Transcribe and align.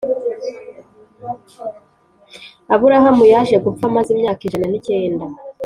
Aburahamu 2.73 3.23
yaje 3.33 3.55
gupfa 3.65 3.83
amaze 3.89 4.09
imyaka 4.11 4.41
ijana 4.43 4.67
n’icyenda 4.69 5.25